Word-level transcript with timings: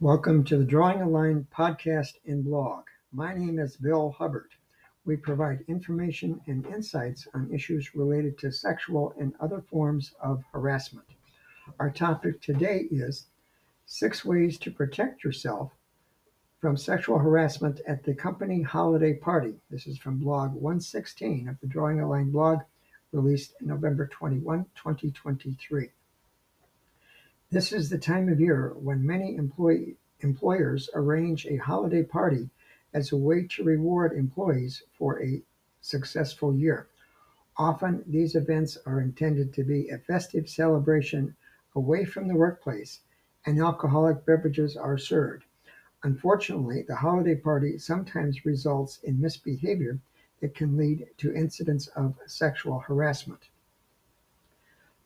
Welcome 0.00 0.44
to 0.44 0.58
the 0.58 0.64
Drawing 0.64 1.00
a 1.00 1.08
Line 1.08 1.46
podcast 1.50 2.16
and 2.26 2.44
blog. 2.44 2.84
My 3.14 3.32
name 3.32 3.58
is 3.58 3.78
Bill 3.78 4.10
Hubbard. 4.10 4.50
We 5.06 5.16
provide 5.16 5.64
information 5.68 6.38
and 6.46 6.66
insights 6.66 7.26
on 7.32 7.50
issues 7.50 7.94
related 7.94 8.36
to 8.40 8.52
sexual 8.52 9.14
and 9.18 9.32
other 9.40 9.62
forms 9.62 10.12
of 10.20 10.44
harassment. 10.52 11.06
Our 11.80 11.88
topic 11.88 12.42
today 12.42 12.88
is 12.90 13.28
six 13.86 14.22
ways 14.22 14.58
to 14.58 14.70
protect 14.70 15.24
yourself 15.24 15.72
from 16.60 16.76
sexual 16.76 17.18
harassment 17.18 17.80
at 17.88 18.04
the 18.04 18.12
company 18.12 18.60
holiday 18.60 19.14
party. 19.14 19.54
This 19.70 19.86
is 19.86 19.96
from 19.96 20.18
blog 20.18 20.52
116 20.52 21.48
of 21.48 21.58
the 21.62 21.68
Drawing 21.68 22.00
a 22.00 22.06
Line 22.06 22.30
blog, 22.30 22.58
released 23.12 23.54
November 23.62 24.06
21, 24.08 24.66
2023. 24.74 25.88
This 27.48 27.72
is 27.72 27.88
the 27.88 27.98
time 27.98 28.28
of 28.28 28.40
year 28.40 28.72
when 28.74 29.06
many 29.06 29.36
employers 29.36 30.90
arrange 30.94 31.46
a 31.46 31.56
holiday 31.58 32.02
party 32.02 32.50
as 32.92 33.12
a 33.12 33.16
way 33.16 33.46
to 33.46 33.62
reward 33.62 34.12
employees 34.12 34.82
for 34.98 35.22
a 35.22 35.42
successful 35.80 36.56
year. 36.56 36.88
Often, 37.56 38.02
these 38.08 38.34
events 38.34 38.76
are 38.84 39.00
intended 39.00 39.54
to 39.54 39.62
be 39.62 39.88
a 39.88 39.98
festive 39.98 40.48
celebration 40.48 41.36
away 41.76 42.04
from 42.04 42.26
the 42.26 42.34
workplace, 42.34 43.02
and 43.44 43.60
alcoholic 43.60 44.26
beverages 44.26 44.76
are 44.76 44.98
served. 44.98 45.44
Unfortunately, 46.02 46.82
the 46.82 46.96
holiday 46.96 47.36
party 47.36 47.78
sometimes 47.78 48.44
results 48.44 48.98
in 49.04 49.20
misbehavior 49.20 50.00
that 50.40 50.56
can 50.56 50.76
lead 50.76 51.06
to 51.18 51.32
incidents 51.32 51.86
of 51.94 52.18
sexual 52.26 52.80
harassment. 52.80 53.50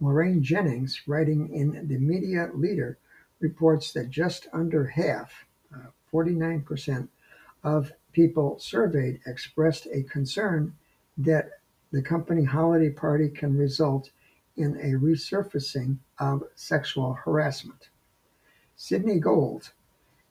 Lorraine 0.00 0.42
Jennings, 0.42 1.02
writing 1.06 1.52
in 1.54 1.88
the 1.88 1.98
Media 1.98 2.50
Leader, 2.52 2.98
reports 3.40 3.92
that 3.92 4.10
just 4.10 4.46
under 4.52 4.86
half, 4.86 5.46
uh, 5.74 5.90
49%, 6.12 7.08
of 7.62 7.92
people 8.12 8.58
surveyed 8.58 9.20
expressed 9.26 9.86
a 9.92 10.02
concern 10.02 10.74
that 11.16 11.60
the 11.90 12.02
company 12.02 12.44
holiday 12.44 12.90
party 12.90 13.28
can 13.28 13.56
result 13.56 14.10
in 14.56 14.76
a 14.76 14.98
resurfacing 14.98 15.98
of 16.18 16.44
sexual 16.54 17.12
harassment. 17.12 17.88
Sidney 18.76 19.18
Gold, 19.18 19.72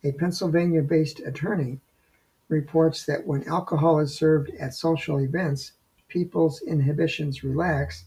a 0.03 0.12
Pennsylvania 0.12 0.81
based 0.81 1.20
attorney, 1.20 1.80
reports 2.47 3.06
that 3.06 3.25
when 3.25 3.44
alcohol 3.47 4.00
is 4.00 4.16
served 4.16 4.52
at 4.59 4.73
social 4.73 5.20
events, 5.20 5.72
people's 6.08 6.62
inhibitions 6.62 7.44
relax 7.44 8.06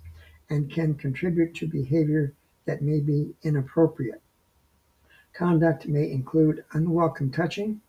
and 0.50 0.70
can 0.70 0.94
contribute 0.94 1.54
to 1.54 1.66
behavior 1.66 2.34
that 2.64 2.82
may 2.82 3.00
be 3.00 3.34
inappropriate. 3.42 4.22
Conduct 5.32 5.86
may 5.86 6.10
include 6.10 6.64
unwelcome 6.72 7.30
touching, 7.30 7.80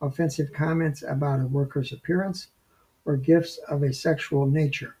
offensive 0.00 0.52
comments 0.52 1.02
about 1.02 1.40
a 1.40 1.46
worker's 1.46 1.92
appearance, 1.92 2.48
or 3.04 3.16
gifts 3.16 3.58
of 3.68 3.82
a 3.82 3.92
sexual 3.92 4.46
nature. 4.46 4.96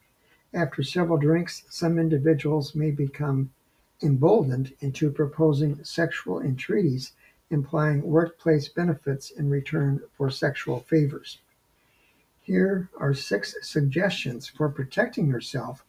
After 0.54 0.82
several 0.82 1.18
drinks, 1.18 1.64
some 1.68 1.98
individuals 1.98 2.74
may 2.74 2.90
become 2.90 3.50
emboldened 4.02 4.72
into 4.80 5.10
proposing 5.10 5.82
sexual 5.84 6.40
entreaties 6.40 7.12
implying 7.50 8.02
workplace 8.02 8.68
benefits 8.68 9.30
in 9.30 9.48
return 9.48 10.00
for 10.16 10.30
sexual 10.30 10.80
favors. 10.80 11.38
Here 12.42 12.88
are 12.98 13.14
six 13.14 13.54
suggestions 13.62 14.48
for 14.48 14.68
protecting 14.68 15.28
yourself 15.28 15.84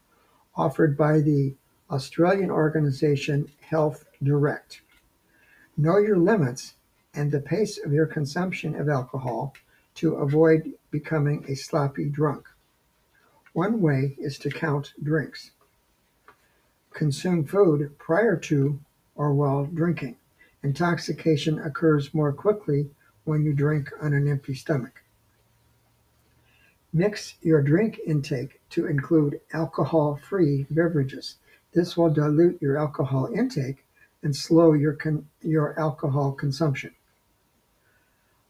offered 0.55 0.97
by 0.97 1.19
the 1.19 1.55
Australian 1.89 2.51
organization 2.51 3.51
Health 3.61 4.05
Direct. 4.21 4.81
Know 5.77 5.97
your 5.97 6.17
limits 6.17 6.75
and 7.13 7.31
the 7.31 7.39
pace 7.39 7.77
of 7.83 7.93
your 7.93 8.05
consumption 8.05 8.75
of 8.75 8.89
alcohol 8.89 9.53
to 9.95 10.15
avoid 10.15 10.73
becoming 10.91 11.45
a 11.47 11.55
sloppy 11.55 12.09
drunk. 12.09 12.47
One 13.53 13.81
way 13.81 14.15
is 14.19 14.37
to 14.39 14.49
count 14.49 14.93
drinks. 15.01 15.51
Consume 16.91 17.45
food 17.45 17.97
prior 17.97 18.35
to 18.37 18.79
or 19.15 19.33
while 19.33 19.65
drinking. 19.65 20.17
Intoxication 20.63 21.59
occurs 21.59 22.13
more 22.13 22.33
quickly 22.33 22.89
when 23.23 23.43
you 23.43 23.53
drink 23.53 23.89
on 24.01 24.13
an 24.13 24.27
empty 24.27 24.53
stomach. 24.53 25.03
Mix 26.91 27.35
your 27.43 27.61
drink 27.61 27.99
intake 28.03 28.59
to 28.71 28.87
include 28.87 29.41
alcohol-free 29.53 30.65
beverages. 30.71 31.35
This 31.71 31.95
will 31.95 32.09
dilute 32.09 32.59
your 32.61 32.77
alcohol 32.77 33.29
intake 33.31 33.85
and 34.23 34.35
slow 34.35 34.73
your, 34.73 35.79
alcohol 35.79 36.31
consumption. 36.31 36.95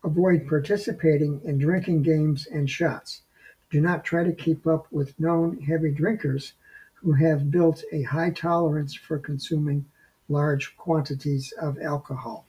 Avoid 0.06 0.48
participating 0.48 1.42
in 1.44 1.58
drinking 1.58 2.04
games 2.04 2.48
and 2.48 2.70
shots. 2.70 3.24
Do 3.70 3.82
not 3.82 4.06
try 4.06 4.24
to 4.24 4.32
keep 4.32 4.66
up 4.66 4.88
with 4.90 5.20
known 5.20 5.60
heavy 5.60 5.92
drinkers 5.92 6.54
who 6.94 7.12
have 7.12 7.52
built 7.52 7.84
a 7.92 8.04
high 8.04 8.30
tolerance 8.30 8.96
for 8.96 9.20
consuming 9.20 9.86
large 10.30 10.78
quantities 10.78 11.52
of 11.60 11.78
alcohol. 11.82 12.46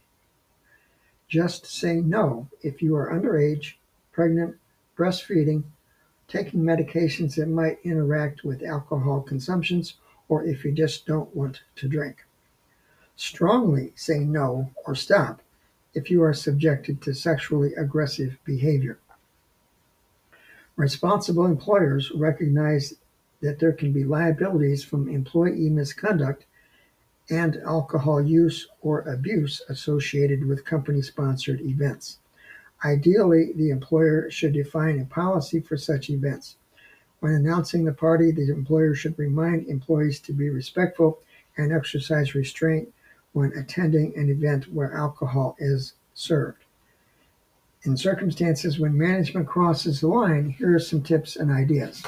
Just 1.28 1.66
say 1.66 2.00
no 2.00 2.48
if 2.62 2.80
you 2.80 2.94
are 2.94 3.12
underage, 3.12 3.74
pregnant, 4.12 4.56
breastfeeding, 4.96 5.64
taking 6.30 6.60
medications 6.60 7.34
that 7.34 7.48
might 7.48 7.78
interact 7.82 8.44
with 8.44 8.62
alcohol 8.62 9.20
consumptions, 9.20 9.94
or 10.28 10.44
if 10.44 10.64
you 10.64 10.72
just 10.72 11.04
don't 11.04 11.34
want 11.34 11.60
to 11.76 11.88
drink. 11.88 12.24
Strongly 13.16 13.92
say 13.96 14.20
no 14.20 14.70
or 14.86 14.94
stop 14.94 15.42
if 15.92 16.10
you 16.10 16.22
are 16.22 16.32
subjected 16.32 17.02
to 17.02 17.12
sexually 17.12 17.74
aggressive 17.74 18.38
behavior. 18.44 18.98
Responsible 20.76 21.44
employers 21.44 22.12
recognize 22.12 22.94
that 23.42 23.58
there 23.58 23.72
can 23.72 23.92
be 23.92 24.04
liabilities 24.04 24.84
from 24.84 25.08
employee 25.08 25.68
misconduct 25.68 26.46
and 27.28 27.56
alcohol 27.66 28.20
use 28.20 28.68
or 28.80 29.00
abuse 29.02 29.62
associated 29.68 30.46
with 30.46 30.64
company 30.64 31.02
sponsored 31.02 31.60
events. 31.60 32.18
Ideally, 32.84 33.52
the 33.54 33.70
employer 33.70 34.30
should 34.30 34.54
define 34.54 35.00
a 35.00 35.04
policy 35.04 35.60
for 35.60 35.76
such 35.76 36.08
events. 36.08 36.56
When 37.20 37.32
announcing 37.32 37.84
the 37.84 37.92
party, 37.92 38.30
the 38.30 38.50
employer 38.50 38.94
should 38.94 39.18
remind 39.18 39.66
employees 39.66 40.20
to 40.20 40.32
be 40.32 40.48
respectful 40.48 41.18
and 41.58 41.72
exercise 41.72 42.34
restraint 42.34 42.92
when 43.32 43.52
attending 43.52 44.16
an 44.16 44.30
event 44.30 44.72
where 44.72 44.94
alcohol 44.94 45.56
is 45.58 45.92
served. 46.14 46.64
In 47.82 47.96
circumstances 47.96 48.78
when 48.78 48.96
management 48.96 49.46
crosses 49.46 50.00
the 50.00 50.08
line, 50.08 50.50
here 50.50 50.74
are 50.74 50.80
some 50.80 51.02
tips 51.02 51.36
and 51.36 51.50
ideas. 51.50 52.02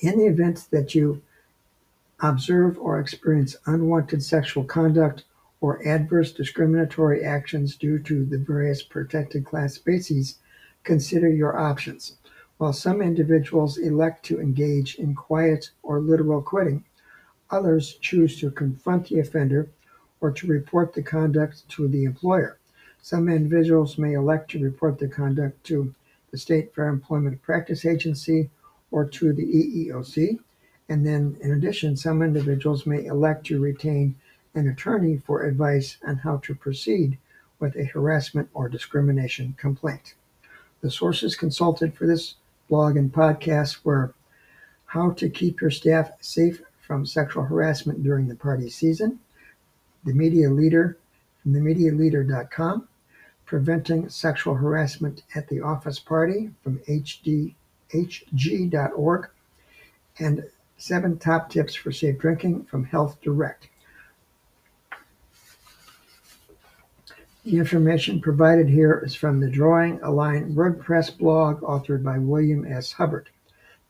In 0.00 0.18
the 0.18 0.26
event 0.26 0.66
that 0.70 0.94
you 0.94 1.22
observe 2.20 2.78
or 2.78 3.00
experience 3.00 3.56
unwanted 3.66 4.22
sexual 4.22 4.64
conduct 4.64 5.24
or 5.64 5.80
adverse 5.88 6.30
discriminatory 6.30 7.24
actions 7.24 7.74
due 7.74 7.98
to 7.98 8.26
the 8.26 8.36
various 8.36 8.82
protected 8.82 9.46
class 9.46 9.72
species, 9.72 10.36
consider 10.82 11.26
your 11.26 11.58
options. 11.58 12.16
While 12.58 12.74
some 12.74 13.00
individuals 13.00 13.78
elect 13.78 14.26
to 14.26 14.38
engage 14.38 14.96
in 14.96 15.14
quiet 15.14 15.70
or 15.82 16.00
literal 16.00 16.42
quitting, 16.42 16.84
others 17.48 17.94
choose 17.94 18.38
to 18.40 18.50
confront 18.50 19.08
the 19.08 19.20
offender 19.20 19.70
or 20.20 20.30
to 20.32 20.46
report 20.46 20.92
the 20.92 21.02
conduct 21.02 21.66
to 21.70 21.88
the 21.88 22.04
employer. 22.04 22.58
Some 23.00 23.30
individuals 23.30 23.96
may 23.96 24.12
elect 24.12 24.50
to 24.50 24.62
report 24.62 24.98
the 24.98 25.08
conduct 25.08 25.64
to 25.64 25.94
the 26.30 26.36
State 26.36 26.74
Fair 26.74 26.88
Employment 26.88 27.40
Practice 27.40 27.86
Agency 27.86 28.50
or 28.90 29.06
to 29.06 29.32
the 29.32 29.46
EEOC. 29.46 30.38
And 30.90 31.06
then, 31.06 31.38
in 31.40 31.52
addition, 31.52 31.96
some 31.96 32.20
individuals 32.20 32.84
may 32.84 33.06
elect 33.06 33.46
to 33.46 33.62
retain 33.62 34.16
an 34.54 34.68
attorney 34.68 35.16
for 35.16 35.44
advice 35.44 35.96
on 36.06 36.16
how 36.16 36.38
to 36.38 36.54
proceed 36.54 37.18
with 37.58 37.76
a 37.76 37.84
harassment 37.84 38.48
or 38.54 38.68
discrimination 38.68 39.54
complaint. 39.58 40.14
The 40.80 40.90
sources 40.90 41.36
consulted 41.36 41.94
for 41.94 42.06
this 42.06 42.34
blog 42.68 42.96
and 42.96 43.12
podcast 43.12 43.84
were 43.84 44.14
how 44.86 45.10
to 45.12 45.28
keep 45.28 45.60
your 45.60 45.70
staff 45.70 46.12
safe 46.20 46.62
from 46.80 47.06
sexual 47.06 47.44
harassment 47.44 48.02
during 48.02 48.28
the 48.28 48.34
party 48.34 48.68
season, 48.68 49.18
the 50.04 50.12
media 50.12 50.50
leader 50.50 50.98
from 51.42 51.52
themedialeader.com, 51.54 52.86
preventing 53.46 54.08
sexual 54.08 54.54
harassment 54.54 55.22
at 55.34 55.48
the 55.48 55.60
office 55.60 55.98
party 55.98 56.50
from 56.62 56.78
HD, 56.88 57.54
hg.org, 57.92 59.28
and 60.18 60.44
seven 60.76 61.18
top 61.18 61.50
tips 61.50 61.74
for 61.74 61.92
safe 61.92 62.18
drinking 62.18 62.64
from 62.64 62.84
Health 62.84 63.20
Direct. 63.22 63.68
The 67.44 67.58
information 67.58 68.20
provided 68.22 68.70
here 68.70 69.02
is 69.04 69.14
from 69.14 69.38
the 69.38 69.50
Drawing 69.50 70.00
a 70.00 70.10
Line 70.10 70.54
WordPress 70.54 71.18
blog 71.18 71.60
authored 71.60 72.02
by 72.02 72.16
William 72.16 72.64
S. 72.64 72.92
Hubbard. 72.92 73.28